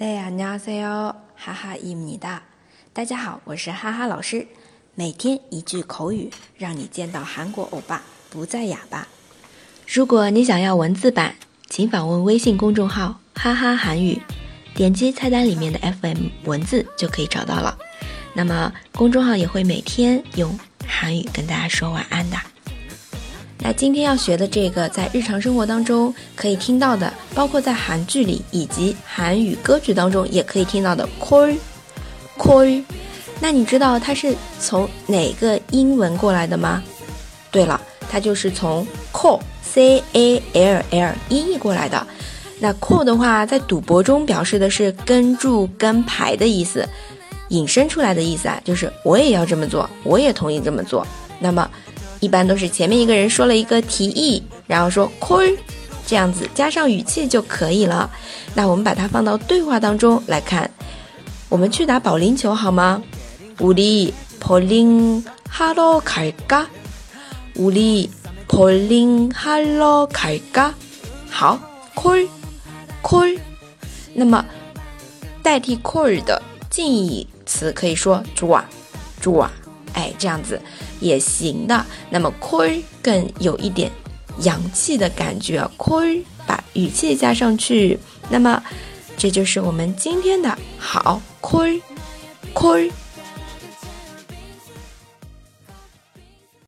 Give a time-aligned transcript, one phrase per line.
[0.00, 2.41] 네 안녕하세요， 哈哈伊米哒。
[2.93, 4.47] 大家好，我是哈哈老师。
[4.95, 9.05] 每天一句口语，让你见到韩国欧巴不再哑巴。
[9.85, 11.35] 如果你想要文字版，
[11.69, 14.21] 请访问微信公众号“哈哈韩语”，
[14.73, 17.77] 点击菜单里面的 FM 文字就可以找到了。
[18.33, 22.37] 那么公众号也会每天用韩语跟大家说晚安的。
[23.63, 32.83] 那今天要学的这个，在日常生活当中可以听到的，包括在韩剧里以及韩语歌曲当中也可以听到的 “call”，call。
[33.39, 36.81] 那你知道它是从哪个英文过来的吗？
[37.51, 42.07] 对了，它就是从 call，c a l l，音译过来的。
[42.59, 46.83] 那 call 的话，在赌博中表示的是跟注、跟牌的意思，
[47.49, 51.05] 引申出来的意思啊，就是我也要这么做，我也同意这么做。
[51.39, 51.69] 那么。
[52.20, 55.56] 一般都是前面一个人说了一个提议，然后说 “call”，
[56.06, 58.10] 这样子加上语气就可以了。
[58.54, 60.70] 那我们把它放到对话当中来看，
[61.48, 63.02] 我们去打保龄球好吗？
[63.58, 66.66] 우리볼링하러갈 까？
[67.56, 70.72] 우리볼링하러갈 까？
[71.30, 71.58] 好，
[71.94, 73.38] call，call。
[74.14, 74.44] 那么
[75.42, 78.64] 代替 call 的近义词可以说“좋 아，
[79.20, 79.50] 좋 아。
[79.93, 80.61] 哎，这样子
[80.99, 81.85] 也行的。
[82.09, 83.91] 那么 k o r 更有一点
[84.39, 87.97] 洋气的感觉 k o r 把语气加上去，
[88.29, 88.61] 那么
[89.17, 91.81] 这就是我们今天的好 k o r
[92.53, 92.91] k o r